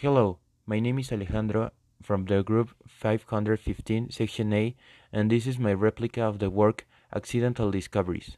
Hello, 0.00 0.40
my 0.66 0.78
name 0.78 0.98
is 0.98 1.10
Alejandro 1.10 1.70
from 2.02 2.26
the 2.26 2.42
group 2.42 2.68
515, 2.86 4.10
section 4.10 4.52
A, 4.52 4.76
and 5.10 5.30
this 5.30 5.46
is 5.46 5.58
my 5.58 5.72
replica 5.72 6.20
of 6.22 6.38
the 6.38 6.50
work 6.50 6.86
Accidental 7.14 7.70
Discoveries. 7.70 8.36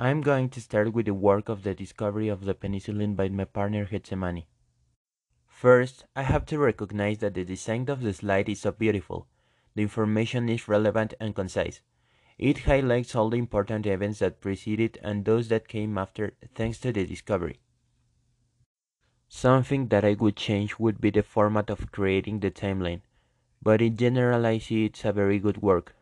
I'm 0.00 0.20
going 0.20 0.48
to 0.48 0.60
start 0.60 0.92
with 0.92 1.06
the 1.06 1.14
work 1.14 1.48
of 1.48 1.62
the 1.62 1.74
discovery 1.74 2.26
of 2.26 2.44
the 2.44 2.56
penicillin 2.56 3.14
by 3.14 3.28
my 3.28 3.44
partner 3.44 3.86
Getsemani. 3.86 4.46
First, 5.46 6.04
I 6.16 6.24
have 6.24 6.44
to 6.46 6.58
recognize 6.58 7.18
that 7.18 7.34
the 7.34 7.44
design 7.44 7.88
of 7.88 8.02
the 8.02 8.12
slide 8.12 8.48
is 8.48 8.62
so 8.62 8.72
beautiful. 8.72 9.28
The 9.76 9.82
information 9.82 10.48
is 10.48 10.66
relevant 10.66 11.14
and 11.20 11.36
concise. 11.36 11.82
It 12.36 12.58
highlights 12.66 13.14
all 13.14 13.30
the 13.30 13.36
important 13.36 13.86
events 13.86 14.18
that 14.18 14.40
preceded 14.40 14.98
and 15.04 15.24
those 15.24 15.46
that 15.50 15.68
came 15.68 15.96
after 15.96 16.32
thanks 16.56 16.80
to 16.80 16.90
the 16.90 17.06
discovery. 17.06 17.60
Something 19.36 19.88
that 19.88 20.04
I 20.04 20.14
would 20.14 20.36
change 20.36 20.78
would 20.78 21.00
be 21.00 21.10
the 21.10 21.24
format 21.24 21.68
of 21.68 21.90
creating 21.90 22.38
the 22.38 22.52
timeline, 22.52 23.00
but 23.60 23.82
in 23.82 23.96
general 23.96 24.46
I 24.46 24.58
see 24.58 24.84
it's 24.84 25.04
a 25.04 25.12
very 25.12 25.40
good 25.40 25.60
work. 25.60 25.96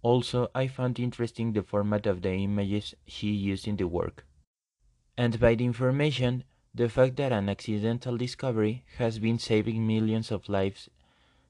Also, 0.00 0.48
I 0.54 0.68
found 0.68 0.98
interesting 0.98 1.52
the 1.52 1.62
format 1.62 2.06
of 2.06 2.22
the 2.22 2.32
images 2.32 2.94
she 3.06 3.28
used 3.28 3.68
in 3.68 3.76
the 3.76 3.86
work. 3.86 4.24
And 5.18 5.38
by 5.38 5.54
the 5.54 5.66
information, 5.66 6.44
the 6.74 6.88
fact 6.88 7.16
that 7.16 7.30
an 7.30 7.50
accidental 7.50 8.16
discovery 8.16 8.84
has 8.96 9.18
been 9.18 9.38
saving 9.38 9.86
millions 9.86 10.32
of 10.32 10.48
lives 10.48 10.88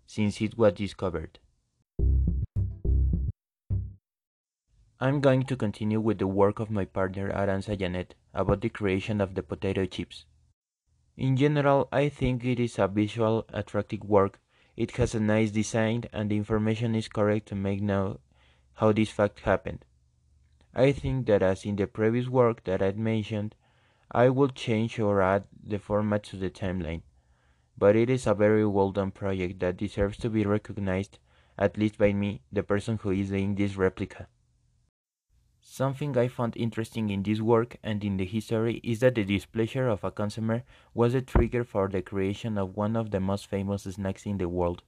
since 0.07 0.43
it 0.43 0.59
was 0.59 0.75
discovered. 0.75 1.39
I'm 5.01 5.21
going 5.21 5.45
to 5.45 5.57
continue 5.57 6.01
with 6.01 6.19
the 6.19 6.27
work 6.27 6.59
of 6.59 6.71
my 6.71 6.85
partner 6.85 7.31
Aranza 7.31 7.79
Janet 7.79 8.17
about 8.35 8.61
the 8.61 8.69
creation 8.69 9.21
of 9.21 9.35
the 9.35 9.43
potato 9.43 9.87
chips. 9.87 10.27
In 11.17 11.37
general, 11.37 11.89
I 11.93 12.09
think 12.09 12.43
it 12.45 12.59
is 12.59 12.79
a 12.79 12.89
visual, 12.89 13.45
attractive 13.51 14.03
work. 14.03 14.41
It 14.77 14.93
has 14.93 15.15
a 15.15 15.21
nice 15.21 15.51
design 15.51 16.05
and 16.13 16.31
the 16.31 16.37
information 16.37 16.95
is 16.95 17.09
correct 17.09 17.49
to 17.49 17.55
make 17.55 17.83
know 17.83 18.21
how 18.75 18.93
this 18.93 19.11
fact 19.11 19.41
happened. 19.41 19.85
I 20.75 20.93
think 20.93 21.27
that 21.27 21.43
as 21.43 21.67
in 21.67 21.77
the 21.77 21.87
previous 21.87 22.29
work 22.29 22.65
that 22.65 22.83
I 22.83 22.93
mentioned, 22.93 23.55
I 24.11 24.31
will 24.31 24.49
change 24.49 24.99
or 24.99 25.21
add 25.21 25.45
the 25.63 25.79
format 25.79 26.23
to 26.25 26.37
the 26.37 26.49
timeline. 26.49 27.03
But 27.77 27.95
it 27.95 28.09
is 28.09 28.27
a 28.27 28.35
very 28.35 28.67
well 28.67 28.91
done 28.91 29.11
project 29.11 29.61
that 29.61 29.77
deserves 29.77 30.17
to 30.19 30.31
be 30.31 30.45
recognized, 30.45 31.19
at 31.59 31.77
least 31.77 31.99
by 31.99 32.15
me, 32.15 32.41
the 32.51 32.63
person 32.63 32.99
who 33.03 33.11
is 33.11 33.29
doing 33.29 33.55
this 33.55 33.77
replica. 33.77 34.29
Something 35.65 36.19
I 36.19 36.29
found 36.29 36.57
interesting 36.57 37.09
in 37.09 37.23
this 37.23 37.41
work 37.41 37.77
and 37.83 38.05
in 38.05 38.17
the 38.17 38.27
history 38.27 38.81
is 38.85 39.01
that 39.01 39.15
the 39.15 39.25
displeasure 39.25 39.89
of 39.89 40.05
a 40.05 40.11
consumer 40.11 40.65
was 40.93 41.15
the 41.15 41.23
trigger 41.23 41.65
for 41.65 41.89
the 41.89 42.03
creation 42.03 42.59
of 42.59 42.77
one 42.77 42.97
of 42.97 43.11
the 43.11 43.21
most 43.21 43.47
famous 43.47 43.85
snacks 43.85 44.27
in 44.27 44.39
the 44.39 44.49
world. 44.49 44.83